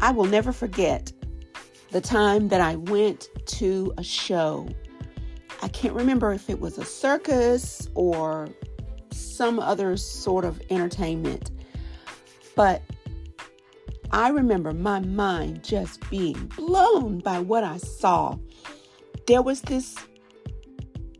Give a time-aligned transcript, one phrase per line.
[0.00, 1.12] I will never forget
[1.90, 4.68] the time that I went to a show.
[5.62, 8.48] I can't remember if it was a circus or
[9.10, 11.50] some other sort of entertainment,
[12.54, 12.82] but
[14.10, 18.38] I remember my mind just being blown by what I saw.
[19.26, 19.96] There was this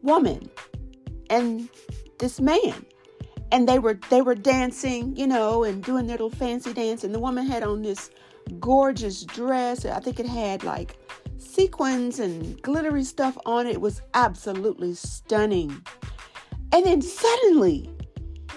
[0.02, 0.48] woman
[1.30, 1.68] and
[2.18, 2.84] this man
[3.52, 7.14] and they were they were dancing you know and doing their little fancy dance and
[7.14, 8.10] the woman had on this
[8.60, 9.84] gorgeous dress.
[9.84, 10.96] I think it had like
[11.38, 13.74] sequins and glittery stuff on it.
[13.74, 15.82] It was absolutely stunning.
[16.72, 17.90] And then suddenly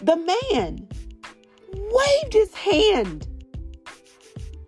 [0.03, 0.87] the man
[1.73, 3.27] waved his hand.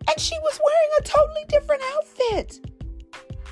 [0.07, 2.59] And she was wearing a totally different outfit.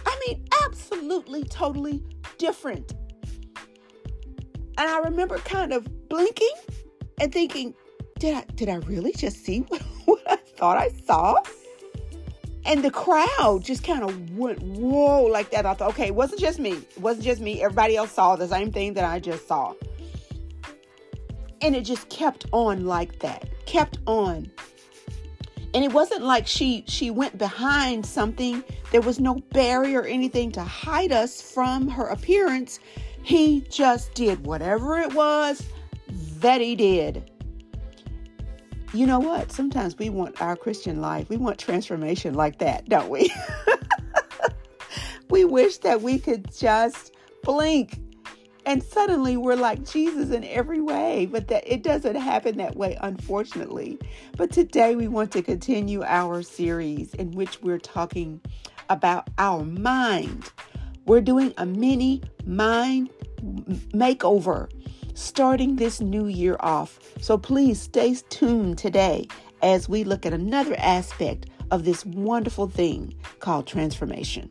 [0.06, 2.04] I mean absolutely totally
[2.38, 2.94] different.
[4.78, 6.54] And I remember kind of blinking
[7.20, 7.74] and thinking,
[8.20, 11.36] did I did I really just see what, what I thought I saw?
[12.66, 15.66] And the crowd just kind of went whoa like that.
[15.66, 16.72] I thought, okay, it wasn't just me.
[16.74, 17.62] It wasn't just me.
[17.62, 19.74] Everybody else saw the same thing that I just saw.
[21.62, 23.50] And it just kept on like that.
[23.66, 24.52] Kept on.
[25.74, 28.64] And it wasn't like she she went behind something.
[28.92, 32.80] There was no barrier or anything to hide us from her appearance.
[33.24, 35.64] He just did whatever it was
[36.40, 37.31] that he did.
[38.94, 39.52] You know what?
[39.52, 43.34] Sometimes we want our Christian life, we want transformation like that, don't we?
[45.30, 48.00] we wish that we could just blink
[48.64, 52.96] and suddenly we're like Jesus in every way, but that it doesn't happen that way,
[53.02, 53.98] unfortunately.
[54.38, 58.40] But today we want to continue our series in which we're talking
[58.90, 60.52] about our mind
[61.06, 63.10] we're doing a mini mind
[63.94, 64.70] makeover
[65.14, 67.00] starting this new year off.
[67.20, 69.28] So please stay tuned today
[69.62, 74.50] as we look at another aspect of this wonderful thing called transformation.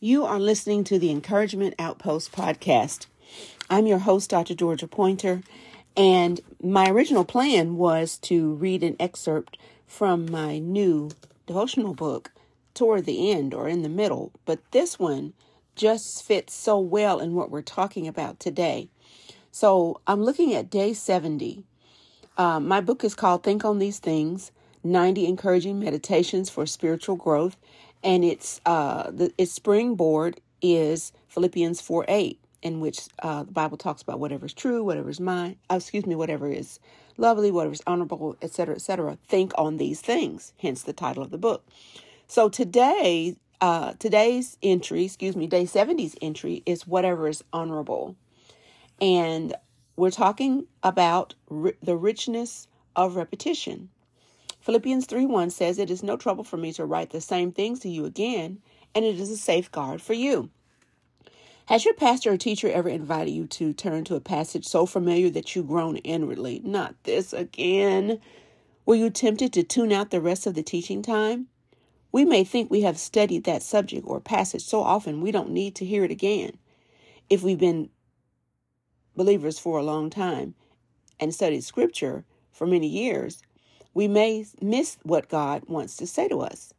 [0.00, 3.06] You are listening to the Encouragement Outpost podcast.
[3.70, 4.54] I'm your host, Dr.
[4.54, 5.42] Georgia Pointer,
[5.96, 9.56] and my original plan was to read an excerpt
[9.86, 11.10] from my new
[11.46, 12.32] devotional book
[12.74, 15.32] toward the end or in the middle, but this one
[15.76, 18.88] just fits so well in what we're talking about today.
[19.50, 21.64] So I'm looking at day 70.
[22.36, 24.50] Uh, my book is called Think on These Things
[24.82, 27.56] 90 Encouraging Meditations for Spiritual Growth,
[28.02, 33.76] and its, uh, the, its springboard is Philippians 4 8 in which uh, the Bible
[33.76, 36.80] talks about whatever is true, whatever is mine, uh, excuse me, whatever is
[37.18, 39.18] lovely, whatever is honorable, etc., etc.
[39.26, 40.52] Think on these things.
[40.58, 41.66] Hence the title of the book.
[42.26, 48.14] So today, uh, today's entry, excuse me, day 70's entry is whatever is honorable,
[49.00, 49.54] and
[49.96, 53.88] we're talking about the richness of repetition.
[54.60, 57.80] Philippians 3 1 says, It is no trouble for me to write the same things
[57.80, 58.58] to you again,
[58.94, 60.50] and it is a safeguard for you.
[61.64, 65.30] Has your pastor or teacher ever invited you to turn to a passage so familiar
[65.30, 66.60] that you groan inwardly?
[66.62, 68.20] Not this again.
[68.84, 71.48] Were you tempted to tune out the rest of the teaching time?
[72.14, 75.74] We may think we have studied that subject or passage so often we don't need
[75.74, 76.52] to hear it again.
[77.28, 77.90] If we've been
[79.16, 80.54] believers for a long time
[81.18, 83.42] and studied scripture for many years,
[83.94, 86.72] we may miss what God wants to say to us.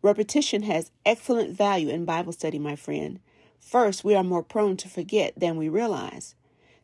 [0.00, 3.20] Repetition has excellent value in Bible study, my friend.
[3.60, 6.34] First, we are more prone to forget than we realize.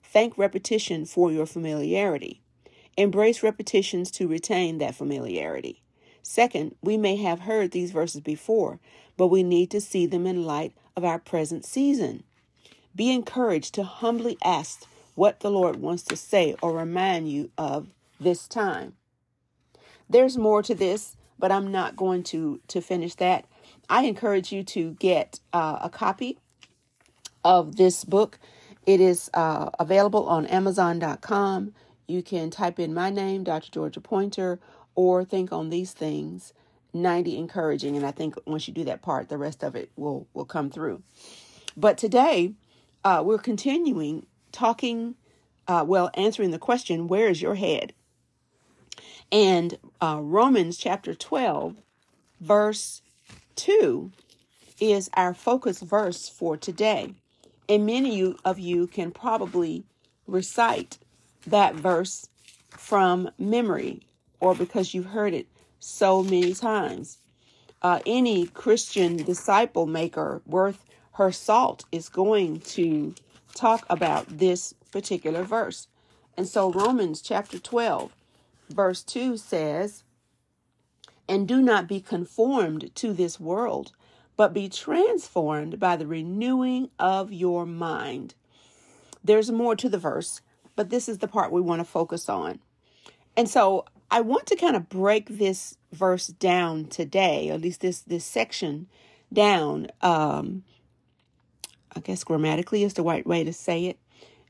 [0.03, 2.42] Thank repetition for your familiarity.
[2.98, 5.84] Embrace repetitions to retain that familiarity.
[6.25, 8.81] Second, we may have heard these verses before,
[9.17, 12.25] but we need to see them in light of our present season.
[12.97, 14.84] Be encouraged to humbly ask
[15.15, 18.95] what the Lord wants to say or remind you of this time.
[20.09, 23.45] There's more to this, but I'm not going to, to finish that.
[23.91, 26.39] I encourage you to get uh, a copy
[27.45, 28.39] of this book.
[28.87, 31.75] It is uh, available on Amazon.com.
[32.07, 33.71] You can type in my name, Dr.
[33.71, 34.59] Georgia Pointer,
[34.95, 36.53] or think on these things.
[36.95, 40.29] 90 encouraging, and I think once you do that part, the rest of it will
[40.33, 41.03] will come through.
[41.77, 42.53] But today,
[43.03, 45.17] uh, we're continuing talking,
[45.67, 47.95] uh, well, answering the question, "Where is your head?"
[49.33, 51.75] And uh, Romans chapter 12,
[52.41, 53.03] verse
[53.57, 54.13] 2,
[54.81, 57.15] is our focus verse for today.
[57.69, 59.85] And many of you can probably
[60.27, 60.99] recite
[61.47, 62.29] that verse
[62.71, 64.03] from memory
[64.45, 65.47] or because you've heard it
[65.81, 67.17] so many times.
[67.81, 73.15] Uh, any Christian disciple maker worth her salt is going to
[73.55, 75.89] talk about this particular verse.
[76.37, 78.13] And so, Romans chapter 12,
[78.69, 80.03] verse 2 says,
[81.27, 83.93] And do not be conformed to this world,
[84.37, 88.35] but be transformed by the renewing of your mind.
[89.23, 90.43] There's more to the verse,
[90.77, 92.59] but this is the part we want to focus on.
[93.37, 97.80] And so I want to kind of break this verse down today, or at least
[97.80, 98.89] this this section
[99.33, 99.89] down.
[100.03, 100.65] Um,
[101.97, 103.98] I guess grammatically is the right way to say it.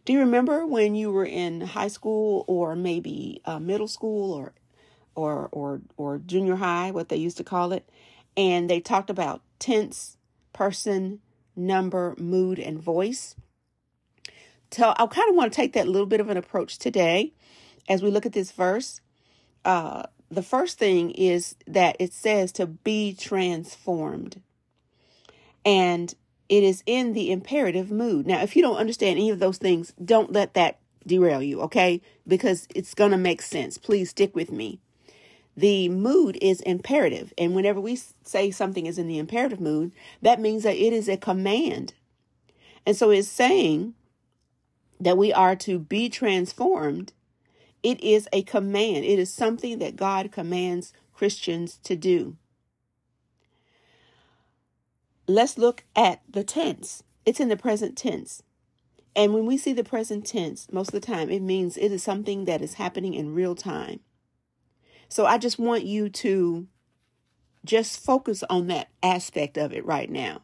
[0.04, 4.52] Do you remember when you were in high school or maybe uh, middle school or
[5.14, 7.88] or or or junior high, what they used to call it,
[8.36, 10.16] and they talked about tense,
[10.52, 11.20] person,
[11.56, 13.34] number, mood, and voice.
[14.70, 17.32] So I kind of want to take that little bit of an approach today
[17.88, 19.00] as we look at this verse.
[19.64, 24.42] Uh, the first thing is that it says to be transformed.
[25.64, 26.14] And
[26.48, 28.26] it is in the imperative mood.
[28.26, 32.02] Now, if you don't understand any of those things, don't let that derail you, okay?
[32.26, 33.78] Because it's going to make sense.
[33.78, 34.80] Please stick with me.
[35.56, 37.32] The mood is imperative.
[37.38, 41.08] And whenever we say something is in the imperative mood, that means that it is
[41.08, 41.94] a command.
[42.84, 43.94] And so it's saying
[45.00, 47.12] that we are to be transformed.
[47.84, 52.36] It is a command, it is something that God commands Christians to do
[55.26, 57.02] let's look at the tense.
[57.24, 58.42] It's in the present tense.
[59.16, 62.02] And when we see the present tense, most of the time it means it is
[62.02, 64.00] something that is happening in real time.
[65.08, 66.66] So I just want you to
[67.64, 70.42] just focus on that aspect of it right now.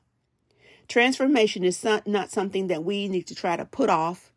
[0.89, 4.33] Transformation is not, something that we need to try to put off.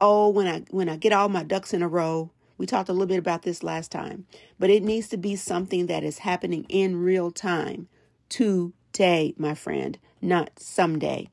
[0.00, 2.92] Oh, when I when I get all my ducks in a row, we talked a
[2.92, 4.26] little bit about this last time,
[4.58, 7.88] but it needs to be something that is happening in real time
[8.30, 11.28] to today, my friend, not someday.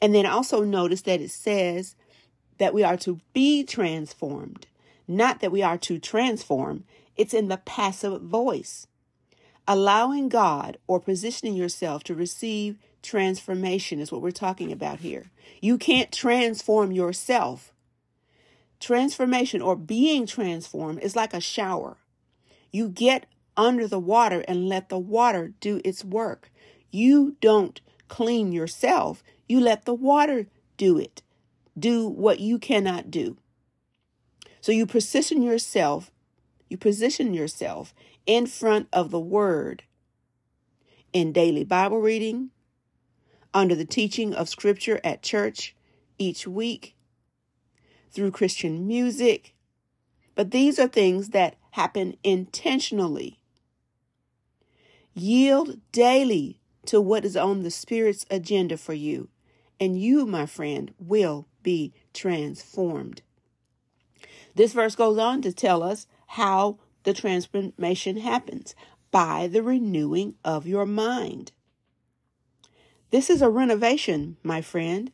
[0.00, 1.94] And then also notice that it says
[2.58, 4.66] that we are to be transformed,
[5.06, 6.82] not that we are to transform.
[7.16, 8.88] It's in the passive voice.
[9.68, 15.30] Allowing God or positioning yourself to receive transformation is what we're talking about here.
[15.60, 17.72] You can't transform yourself.
[18.82, 21.98] Transformation or being transformed is like a shower.
[22.72, 23.26] You get
[23.56, 26.50] under the water and let the water do its work.
[26.90, 31.22] You don't clean yourself, you let the water do it.
[31.78, 33.36] Do what you cannot do.
[34.60, 36.10] So you position yourself,
[36.68, 37.94] you position yourself
[38.26, 39.84] in front of the word
[41.12, 42.50] in daily Bible reading,
[43.54, 45.76] under the teaching of scripture at church
[46.18, 46.96] each week,
[48.12, 49.54] through Christian music.
[50.34, 53.40] But these are things that happen intentionally.
[55.14, 59.28] Yield daily to what is on the Spirit's agenda for you,
[59.78, 63.22] and you, my friend, will be transformed.
[64.54, 68.74] This verse goes on to tell us how the transformation happens
[69.10, 71.52] by the renewing of your mind.
[73.10, 75.12] This is a renovation, my friend.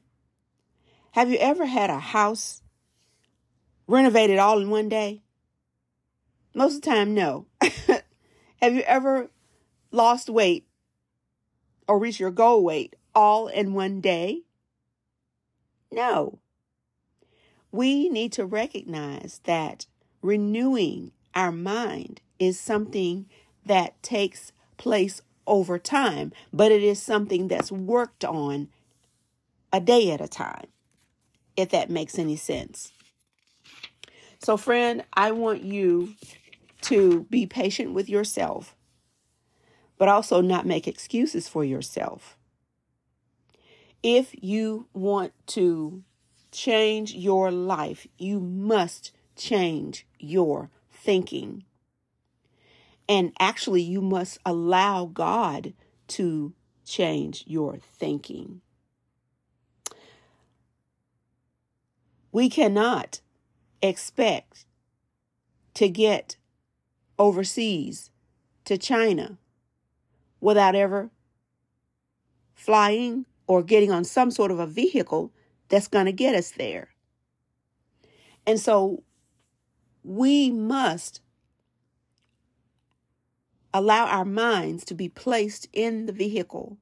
[1.13, 2.63] Have you ever had a house
[3.89, 5.23] renovated all in one day?
[6.55, 7.47] Most of the time, no.
[8.61, 9.31] Have you ever
[9.91, 10.67] lost weight
[11.89, 14.43] or reached your goal weight all in one day?
[15.91, 16.39] No.
[17.73, 19.87] We need to recognize that
[20.23, 23.27] renewing our mind is something
[23.65, 28.69] that takes place over time, but it is something that's worked on
[29.73, 30.67] a day at a time,
[31.57, 32.93] if that makes any sense.
[34.41, 36.15] So, friend, I want you
[36.83, 38.75] to be patient with yourself
[39.99, 42.39] but also not make excuses for yourself.
[44.03, 46.05] If you want to
[46.53, 51.65] change your life, you must change your thinking.
[53.09, 55.75] And actually, you must allow God
[56.09, 56.55] to
[56.85, 58.61] change your thinking.
[62.31, 63.21] We cannot
[63.83, 64.65] expect
[65.75, 66.37] to get
[67.19, 68.11] overseas
[68.65, 69.39] to China
[70.41, 71.11] without ever
[72.55, 75.33] flying or getting on some sort of a vehicle
[75.69, 76.89] that's going to get us there.
[78.47, 79.03] And so
[80.03, 81.21] we must
[83.75, 86.79] allow our minds to be placed in the vehicle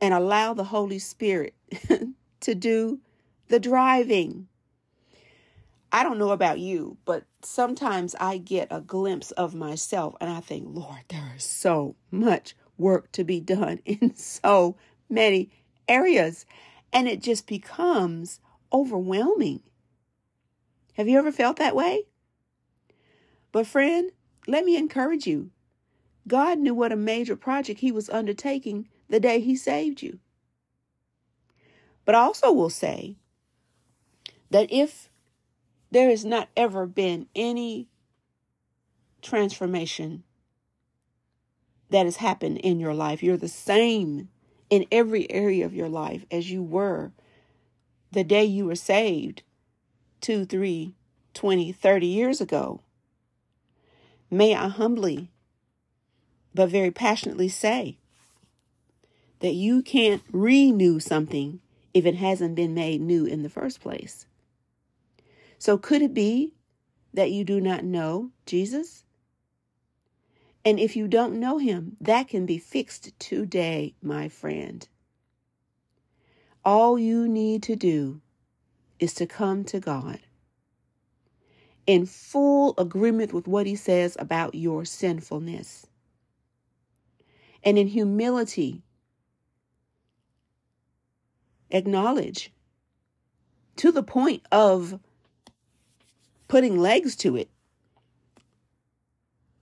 [0.00, 1.54] and allow the Holy Spirit
[2.40, 3.00] to do
[3.48, 4.48] the driving.
[5.94, 10.40] I don't know about you, but sometimes I get a glimpse of myself and I
[10.40, 14.76] think, Lord, there is so much work to be done in so
[15.10, 15.50] many
[15.86, 16.46] areas.
[16.94, 18.40] And it just becomes
[18.72, 19.60] overwhelming.
[20.94, 22.04] Have you ever felt that way?
[23.50, 24.10] But, friend,
[24.46, 25.50] let me encourage you.
[26.26, 30.20] God knew what a major project He was undertaking the day He saved you.
[32.06, 33.16] But I also will say
[34.50, 35.10] that if
[35.92, 37.86] there has not ever been any
[39.20, 40.24] transformation
[41.90, 44.30] that has happened in your life, you're the same
[44.70, 47.12] in every area of your life as you were
[48.10, 49.42] the day you were saved
[50.22, 50.94] two, three,
[51.34, 52.80] 20, 30 years ago.
[54.30, 55.30] May I humbly
[56.54, 57.98] but very passionately say
[59.40, 61.60] that you can't renew something
[61.92, 64.26] if it hasn't been made new in the first place.
[65.62, 66.54] So, could it be
[67.14, 69.04] that you do not know Jesus?
[70.64, 74.88] And if you don't know him, that can be fixed today, my friend.
[76.64, 78.20] All you need to do
[78.98, 80.18] is to come to God
[81.86, 85.86] in full agreement with what he says about your sinfulness.
[87.62, 88.82] And in humility,
[91.70, 92.52] acknowledge
[93.76, 94.98] to the point of
[96.52, 97.48] putting legs to it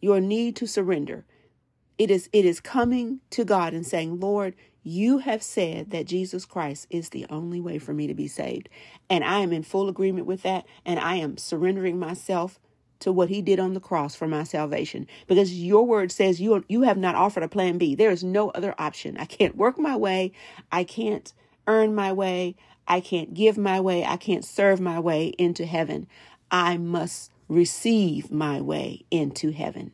[0.01, 1.25] your need to surrender.
[1.99, 6.45] It is it is coming to God and saying, "Lord, you have said that Jesus
[6.45, 8.69] Christ is the only way for me to be saved,
[9.09, 12.59] and I am in full agreement with that, and I am surrendering myself
[12.99, 16.65] to what he did on the cross for my salvation because your word says you
[16.69, 17.95] you have not offered a plan B.
[17.95, 19.17] There is no other option.
[19.17, 20.33] I can't work my way.
[20.73, 21.33] I can't
[21.69, 22.57] earn my way.
[22.89, 24.05] I can't give my way.
[24.05, 26.09] I can't serve my way into heaven.
[26.51, 29.93] I must receive my way into heaven.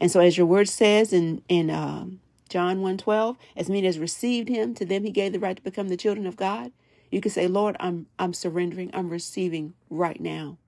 [0.00, 4.48] And so, as your word says in in um, John 1:12, as many as received
[4.48, 6.72] him, to them he gave the right to become the children of God.
[7.10, 10.58] You can say, Lord, I'm I'm surrendering, I'm receiving right now.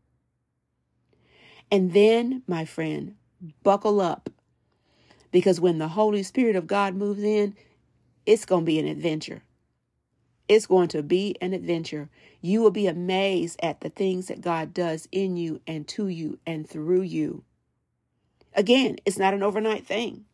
[1.71, 3.17] And then, my friend,
[3.63, 4.31] buckle up.
[5.33, 7.57] Because when the Holy Spirit of God moves in,
[8.25, 9.43] it's going to be an adventure.
[10.49, 12.11] It's going to be an adventure.
[12.41, 16.39] You will be amazed at the things that God does in you and to you
[16.47, 17.45] and through you.
[18.55, 20.27] Again, it's not an overnight thing.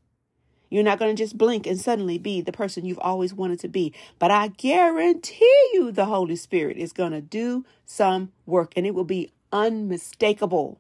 [0.69, 3.69] You're not going to just blink and suddenly be the person you've always wanted to
[3.69, 3.93] be.
[4.19, 8.95] But I guarantee you the Holy Spirit is going to do some work and it
[8.95, 10.79] will be unmistakable.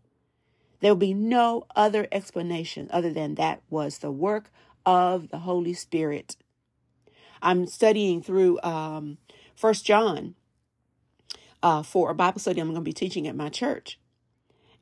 [0.80, 4.50] There will be no other explanation other than that was the work
[4.86, 6.36] of the Holy Spirit.
[7.42, 9.18] I'm studying through um,
[9.54, 10.34] First John
[11.62, 13.98] uh, for a Bible study I'm going to be teaching at my church.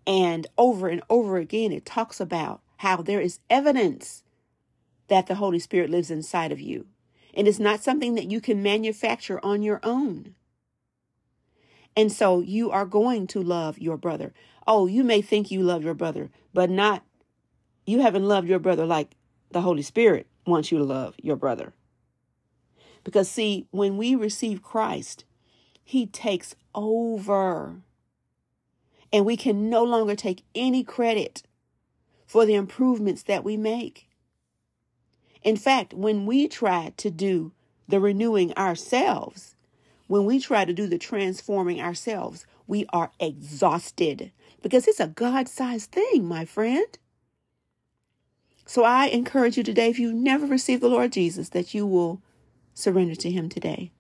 [0.06, 4.22] And over and over again, it talks about how there is evidence
[5.08, 6.86] that the Holy Spirit lives inside of you.
[7.34, 10.34] And it's not something that you can manufacture on your own.
[11.96, 14.32] And so you are going to love your brother.
[14.66, 17.02] Oh, you may think you love your brother, but not,
[17.86, 19.16] you haven't loved your brother like
[19.50, 21.72] the Holy Spirit wants you to love your brother.
[23.04, 25.24] Because, see, when we receive Christ,
[25.82, 27.76] He takes over.
[29.12, 31.42] And we can no longer take any credit
[32.26, 34.08] for the improvements that we make.
[35.42, 37.52] In fact, when we try to do
[37.88, 39.56] the renewing ourselves,
[40.06, 44.30] when we try to do the transforming ourselves, we are exhausted
[44.62, 46.98] because it's a God sized thing, my friend.
[48.66, 52.20] So I encourage you today, if you never received the Lord Jesus, that you will
[52.78, 53.90] surrender to Him today.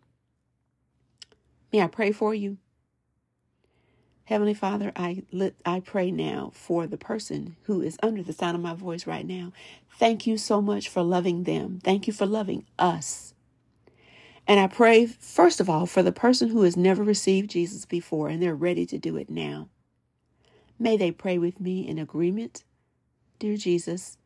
[1.72, 2.58] May I pray for you?
[4.24, 5.22] Heavenly Father, I
[5.64, 9.26] I pray now for the person who is under the sound of my voice right
[9.26, 9.52] now.
[9.98, 11.80] Thank you so much for loving them.
[11.82, 13.34] Thank you for loving us.
[14.46, 18.28] And I pray, first of all, for the person who has never received Jesus before
[18.28, 19.68] and they're ready to do it now.
[20.78, 22.64] May they pray with me in agreement.
[23.38, 24.16] Dear Jesus,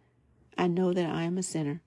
[0.59, 1.81] I know that I am a sinner.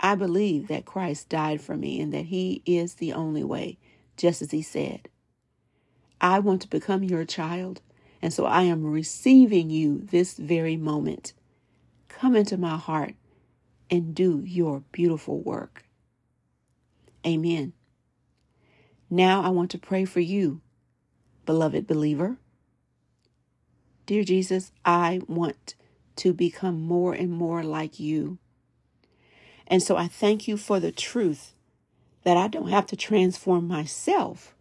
[0.00, 3.78] I believe that Christ died for me and that He is the only way,
[4.16, 5.08] just as He said.
[6.20, 7.82] I want to become your child,
[8.20, 11.34] and so I am receiving you this very moment.
[12.08, 13.14] Come into my heart
[13.90, 15.84] and do your beautiful work.
[17.26, 17.72] Amen.
[19.08, 20.60] Now I want to pray for you,
[21.44, 22.38] beloved believer.
[24.06, 25.74] Dear Jesus, I want
[26.16, 28.38] to become more and more like you.
[29.70, 31.54] And so I thank you for the truth
[32.24, 34.54] that I don't have to transform myself,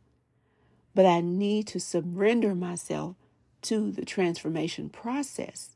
[0.94, 3.16] but I need to surrender myself
[3.64, 5.72] to the transformation process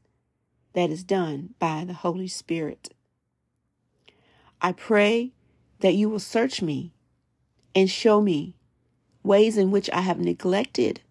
[0.73, 2.93] that is done by the Holy Spirit.
[4.61, 5.33] I pray
[5.79, 6.93] that you will search me
[7.75, 8.55] and show me
[9.23, 11.01] ways in which I have neglected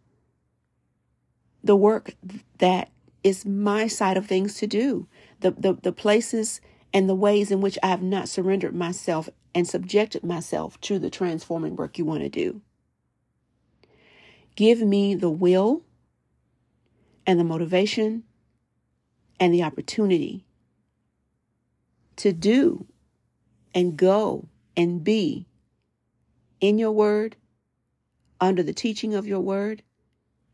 [1.63, 2.15] the work
[2.59, 2.91] that
[3.25, 5.07] is my side of things to do.
[5.41, 6.61] The, the, the places
[6.93, 11.11] and the ways in which I have not surrendered myself and subjected myself to the
[11.11, 12.61] transforming work you want to do.
[14.55, 15.83] Give me the will
[17.27, 18.25] and the motivation
[19.41, 20.45] and the opportunity
[22.17, 22.87] to do
[23.75, 25.47] and go and be
[26.61, 27.37] in your word,
[28.41, 29.83] under the teaching of your word,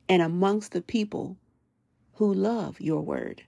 [0.09, 1.37] and amongst the people
[2.14, 3.42] who love your word.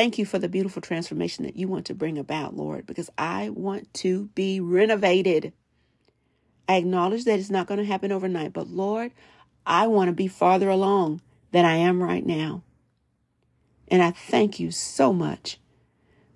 [0.00, 3.50] Thank you for the beautiful transformation that you want to bring about, Lord, because I
[3.50, 5.52] want to be renovated.
[6.66, 9.12] I acknowledge that it's not going to happen overnight, but Lord,
[9.66, 11.20] I want to be farther along
[11.52, 12.62] than I am right now.
[13.88, 15.58] And I thank you so much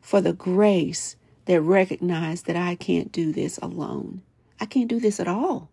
[0.03, 1.17] for the grace
[1.47, 4.21] that recognized that I can't do this alone.
[4.61, 5.71] I can't do this at all.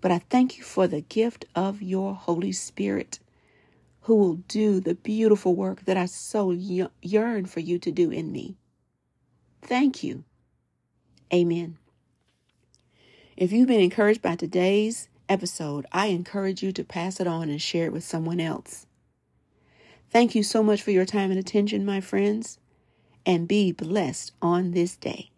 [0.00, 3.18] But I thank you for the gift of your Holy Spirit
[4.02, 8.32] who will do the beautiful work that I so yearn for you to do in
[8.32, 8.56] me.
[9.62, 10.24] Thank you.
[11.32, 11.78] Amen.
[13.36, 17.60] If you've been encouraged by today's episode, I encourage you to pass it on and
[17.60, 18.86] share it with someone else.
[20.10, 22.58] Thank you so much for your time and attention, my friends,
[23.24, 25.31] and be blessed on this day.